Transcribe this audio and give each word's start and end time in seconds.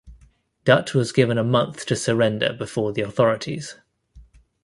Dutt 0.65 0.95
was 0.95 1.11
given 1.11 1.37
a 1.37 1.43
month 1.43 1.85
to 1.85 1.95
surrender 1.95 2.53
before 2.53 2.91
the 2.91 3.03
authorities. 3.03 3.75